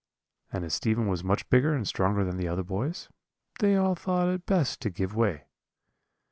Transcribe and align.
"And 0.51 0.65
as 0.65 0.73
Stephen 0.73 1.05
was 1.07 1.23
much 1.23 1.47
bigger 1.51 1.75
and 1.75 1.87
stronger 1.87 2.23
than 2.23 2.37
the 2.37 2.47
other 2.47 2.63
boys, 2.63 3.07
they 3.59 3.75
all 3.75 3.93
thought 3.93 4.29
it 4.29 4.47
best 4.47 4.81
to 4.81 4.89
give 4.89 5.15
way. 5.15 5.43